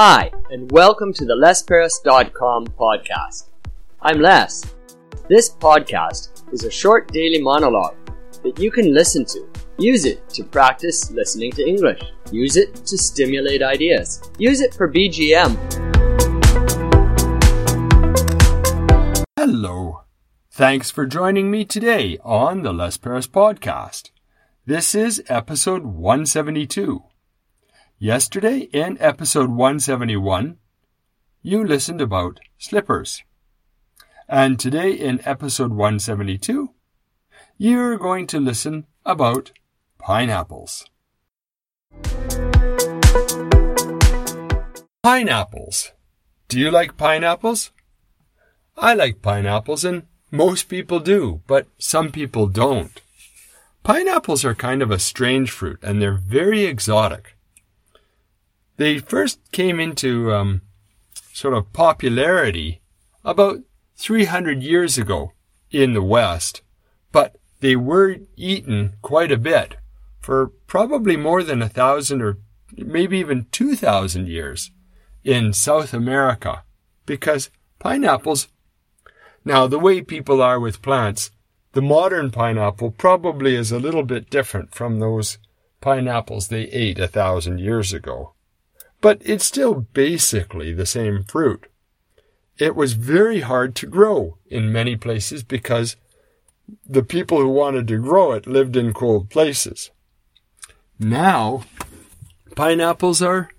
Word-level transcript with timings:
Hi, 0.00 0.30
and 0.52 0.70
welcome 0.70 1.12
to 1.14 1.24
the 1.24 1.34
LesPerras.com 1.34 2.68
podcast. 2.78 3.46
I'm 4.00 4.20
Les. 4.20 4.62
This 5.28 5.50
podcast 5.50 6.44
is 6.52 6.62
a 6.62 6.70
short 6.70 7.12
daily 7.12 7.42
monologue 7.42 7.96
that 8.44 8.60
you 8.60 8.70
can 8.70 8.94
listen 8.94 9.24
to. 9.24 9.44
Use 9.76 10.04
it 10.04 10.28
to 10.28 10.44
practice 10.44 11.10
listening 11.10 11.50
to 11.50 11.66
English. 11.66 12.00
Use 12.30 12.56
it 12.56 12.76
to 12.86 12.96
stimulate 12.96 13.60
ideas. 13.60 14.22
Use 14.38 14.60
it 14.60 14.72
for 14.72 14.88
BGM. 14.88 15.58
Hello. 19.36 20.02
Thanks 20.52 20.92
for 20.92 21.06
joining 21.06 21.50
me 21.50 21.64
today 21.64 22.18
on 22.22 22.62
the 22.62 22.72
Les 22.72 22.96
Perras 22.98 23.26
podcast. 23.26 24.10
This 24.64 24.94
is 24.94 25.24
episode 25.28 25.82
172. 25.82 27.02
Yesterday 28.00 28.68
in 28.72 28.96
episode 29.00 29.50
171, 29.50 30.58
you 31.42 31.64
listened 31.66 32.00
about 32.00 32.38
slippers. 32.56 33.24
And 34.28 34.60
today 34.60 34.92
in 34.92 35.20
episode 35.24 35.72
172, 35.72 36.70
you're 37.56 37.98
going 37.98 38.28
to 38.28 38.38
listen 38.38 38.86
about 39.04 39.50
pineapples. 39.98 40.86
Pineapples. 45.02 45.90
Do 46.46 46.60
you 46.60 46.70
like 46.70 46.96
pineapples? 46.96 47.72
I 48.76 48.94
like 48.94 49.22
pineapples 49.22 49.84
and 49.84 50.04
most 50.30 50.68
people 50.68 51.00
do, 51.00 51.42
but 51.48 51.66
some 51.78 52.12
people 52.12 52.46
don't. 52.46 53.00
Pineapples 53.82 54.44
are 54.44 54.54
kind 54.54 54.82
of 54.82 54.92
a 54.92 55.00
strange 55.00 55.50
fruit 55.50 55.80
and 55.82 56.00
they're 56.00 56.12
very 56.14 56.62
exotic. 56.62 57.34
They 58.78 59.00
first 59.00 59.40
came 59.50 59.80
into 59.80 60.32
um, 60.32 60.62
sort 61.32 61.54
of 61.54 61.72
popularity 61.72 62.80
about 63.24 63.58
300 63.96 64.62
years 64.62 64.96
ago 64.96 65.32
in 65.72 65.94
the 65.94 66.02
West, 66.02 66.62
but 67.10 67.36
they 67.58 67.74
were 67.74 68.18
eaten 68.36 68.94
quite 69.02 69.32
a 69.32 69.36
bit 69.36 69.76
for 70.20 70.52
probably 70.68 71.16
more 71.16 71.42
than 71.42 71.60
a 71.60 71.68
thousand 71.68 72.22
or 72.22 72.38
maybe 72.76 73.18
even 73.18 73.46
2,000 73.50 74.28
years 74.28 74.70
in 75.24 75.52
South 75.52 75.92
America 75.92 76.62
because 77.04 77.50
pineapples, 77.80 78.46
now 79.44 79.66
the 79.66 79.80
way 79.80 80.02
people 80.02 80.40
are 80.40 80.60
with 80.60 80.82
plants, 80.82 81.32
the 81.72 81.82
modern 81.82 82.30
pineapple 82.30 82.92
probably 82.92 83.56
is 83.56 83.72
a 83.72 83.80
little 83.80 84.04
bit 84.04 84.30
different 84.30 84.72
from 84.72 85.00
those 85.00 85.38
pineapples 85.80 86.46
they 86.46 86.68
ate 86.68 87.00
a 87.00 87.08
thousand 87.08 87.58
years 87.58 87.92
ago 87.92 88.34
but 89.00 89.20
it's 89.24 89.44
still 89.44 89.86
basically 89.92 90.72
the 90.72 90.86
same 90.86 91.24
fruit. 91.24 91.66
It 92.58 92.74
was 92.74 92.94
very 92.94 93.40
hard 93.40 93.74
to 93.76 93.86
grow 93.86 94.38
in 94.46 94.72
many 94.72 94.96
places 94.96 95.42
because 95.42 95.96
the 96.86 97.02
people 97.02 97.38
who 97.38 97.48
wanted 97.48 97.86
to 97.88 97.98
grow 97.98 98.32
it 98.32 98.46
lived 98.46 98.76
in 98.76 98.92
cold 98.92 99.30
places. 99.30 99.90
Now, 100.98 101.62
pineapples 102.56 103.22
are, 103.22 103.50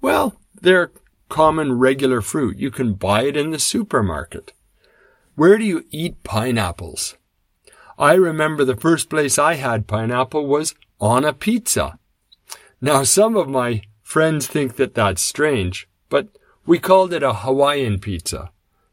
well, 0.00 0.40
they're 0.60 0.90
common 1.28 1.78
regular 1.78 2.20
fruit. 2.20 2.58
You 2.58 2.70
can 2.70 2.94
buy 2.94 3.22
it 3.22 3.36
in 3.36 3.50
the 3.50 3.58
supermarket. 3.58 4.52
Where 5.36 5.56
do 5.56 5.64
you 5.64 5.84
eat 5.90 6.24
pineapples? 6.24 7.16
I 7.96 8.14
remember 8.14 8.64
the 8.64 8.76
first 8.76 9.08
place 9.08 9.38
I 9.38 9.54
had 9.54 9.86
pineapple 9.86 10.46
was 10.46 10.74
on 11.00 11.24
a 11.24 11.32
pizza. 11.32 11.98
Now, 12.80 13.04
some 13.04 13.36
of 13.36 13.48
my 13.48 13.82
Friends 14.08 14.46
think 14.46 14.76
that 14.76 14.94
that's 14.94 15.20
strange, 15.20 15.86
but 16.08 16.28
we 16.64 16.78
called 16.78 17.12
it 17.12 17.22
a 17.22 17.44
Hawaiian 17.44 17.98
pizza 17.98 18.52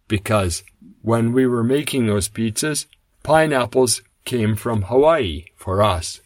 because 0.10 0.62
when 1.04 1.32
we 1.32 1.48
were 1.48 1.64
making 1.64 2.06
those 2.06 2.28
pizzas, 2.28 2.86
pineapples 3.24 4.02
came 4.26 4.58
from 4.58 4.82
Hawaii 4.82 5.46
for 5.56 5.82
us. 5.82 6.20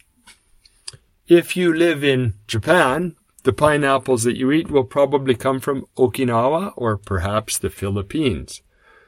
If 1.28 1.56
you 1.56 1.72
live 1.72 2.02
in 2.02 2.34
Japan, 2.48 3.14
the 3.44 3.52
pineapples 3.52 4.24
that 4.24 4.36
you 4.36 4.50
eat 4.50 4.72
will 4.72 4.82
probably 4.82 5.36
come 5.36 5.60
from 5.60 5.86
Okinawa 5.96 6.72
or 6.74 6.96
perhaps 6.96 7.58
the 7.58 7.70
Philippines. 7.70 8.60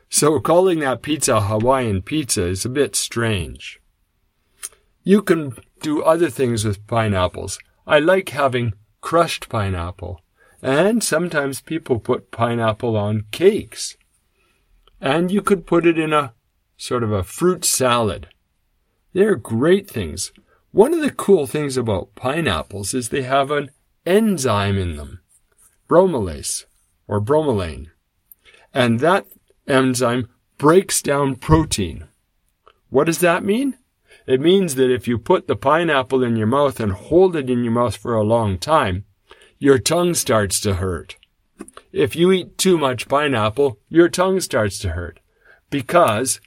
So 0.08 0.38
calling 0.38 0.78
that 0.78 1.02
pizza 1.02 1.40
Hawaiian 1.40 2.02
pizza 2.02 2.44
is 2.44 2.64
a 2.64 2.68
bit 2.68 2.94
strange. 2.94 3.80
You 5.02 5.22
can 5.22 5.56
do 5.80 6.04
other 6.04 6.30
things 6.30 6.64
with 6.64 6.86
pineapples. 6.86 7.58
I 7.84 7.98
like 7.98 8.28
having 8.28 8.74
crushed 9.02 9.50
pineapple. 9.50 10.22
And 10.62 11.04
sometimes 11.04 11.60
people 11.60 11.98
put 11.98 12.30
pineapple 12.30 12.96
on 12.96 13.26
cakes. 13.30 13.98
And 15.00 15.30
you 15.30 15.42
could 15.42 15.66
put 15.66 15.84
it 15.84 15.98
in 15.98 16.14
a 16.14 16.32
sort 16.78 17.02
of 17.02 17.12
a 17.12 17.22
fruit 17.22 17.64
salad. 17.64 18.28
They're 19.12 19.36
great 19.36 19.90
things. 19.90 20.32
One 20.70 20.94
of 20.94 21.02
the 21.02 21.10
cool 21.10 21.46
things 21.46 21.76
about 21.76 22.14
pineapples 22.14 22.94
is 22.94 23.08
they 23.08 23.22
have 23.22 23.50
an 23.50 23.70
enzyme 24.06 24.78
in 24.78 24.96
them, 24.96 25.20
bromelase 25.88 26.64
or 27.06 27.20
bromelain. 27.20 27.88
And 28.72 29.00
that 29.00 29.26
enzyme 29.68 30.28
breaks 30.56 31.02
down 31.02 31.36
protein. 31.36 32.08
What 32.88 33.04
does 33.04 33.18
that 33.18 33.44
mean? 33.44 33.76
It 34.26 34.40
means 34.40 34.76
that 34.76 34.92
if 34.92 35.08
you 35.08 35.18
put 35.18 35.46
the 35.46 35.56
pineapple 35.56 36.22
in 36.22 36.36
your 36.36 36.46
mouth 36.46 36.80
and 36.80 36.92
hold 36.92 37.36
it 37.36 37.50
in 37.50 37.64
your 37.64 37.72
mouth 37.72 37.96
for 37.96 38.14
a 38.14 38.22
long 38.22 38.58
time, 38.58 39.04
your 39.58 39.78
tongue 39.78 40.14
starts 40.14 40.60
to 40.60 40.74
hurt. 40.74 41.16
If 41.92 42.16
you 42.16 42.32
eat 42.32 42.58
too 42.58 42.78
much 42.78 43.08
pineapple, 43.08 43.78
your 43.88 44.08
tongue 44.08 44.40
starts 44.40 44.78
to 44.80 44.90
hurt 44.90 45.20
because 45.70 46.40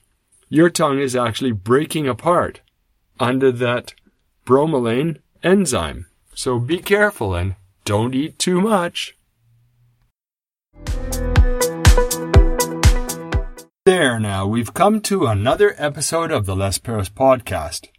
your 0.50 0.70
tongue 0.70 1.00
is 1.00 1.16
actually 1.16 1.52
breaking 1.52 2.08
apart 2.08 2.62
under 3.20 3.52
that 3.52 3.94
bromelain 4.46 5.20
enzyme. 5.44 6.06
So 6.34 6.60
be 6.60 6.80
careful 6.80 7.34
and 7.34 7.56
don't 7.84 8.16
eat 8.16 8.38
too 8.40 8.62
much. 8.62 9.18
There 14.16 14.22
now, 14.22 14.48
we've 14.48 14.74
come 14.74 15.02
to 15.02 15.26
another 15.26 15.76
episode 15.78 16.32
of 16.32 16.46
the 16.46 16.56
Les 16.56 16.78
Perras 16.78 17.10
podcast. 17.10 17.90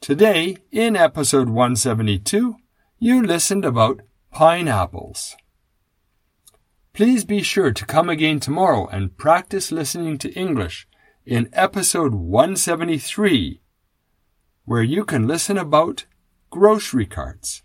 Today, 0.00 0.58
in 0.70 0.94
episode 0.94 1.48
172, 1.48 2.54
you 3.00 3.20
listened 3.20 3.64
about 3.64 4.02
pineapples. 4.30 5.34
Please 6.92 7.24
be 7.24 7.42
sure 7.42 7.72
to 7.72 7.84
come 7.84 8.08
again 8.08 8.38
tomorrow 8.38 8.86
and 8.86 9.18
practice 9.18 9.72
listening 9.72 10.18
to 10.18 10.32
English 10.34 10.86
in 11.24 11.48
episode 11.52 12.14
173, 12.14 13.60
where 14.66 14.84
you 14.84 15.04
can 15.04 15.26
listen 15.26 15.58
about 15.58 16.04
grocery 16.48 17.06
carts. 17.06 17.64